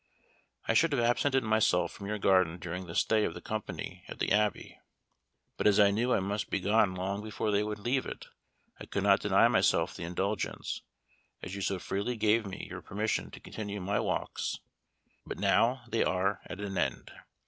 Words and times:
I 0.67 0.73
should 0.73 0.93
have 0.93 0.99
absented 1.03 1.43
myself 1.43 1.91
from 1.91 2.07
your 2.07 2.17
garden 2.17 2.57
during 2.57 2.87
the 2.87 2.95
stay 2.95 3.23
of 3.23 3.35
the 3.35 3.39
company 3.39 4.03
at 4.07 4.17
the 4.17 4.31
Abbey, 4.31 4.79
but, 5.57 5.67
as 5.67 5.79
I 5.79 5.91
knew 5.91 6.11
I 6.11 6.19
must 6.19 6.49
be 6.49 6.59
gone 6.59 6.95
long 6.95 7.21
before 7.21 7.51
they 7.51 7.61
would 7.61 7.77
leave 7.77 8.07
it, 8.07 8.25
I 8.79 8.87
could 8.87 9.03
not 9.03 9.19
deny 9.19 9.47
myself 9.47 9.93
the 9.93 10.05
indulgence, 10.05 10.81
as 11.43 11.53
you 11.53 11.61
so 11.61 11.77
freely 11.77 12.15
gave 12.17 12.47
me 12.47 12.65
your 12.67 12.81
permission 12.81 13.29
to 13.29 13.39
continue 13.39 13.79
my 13.79 13.99
walks, 13.99 14.57
but 15.23 15.37
now 15.37 15.83
they 15.87 16.03
are 16.03 16.41
at 16.45 16.59
an 16.59 16.79
end. 16.79 17.11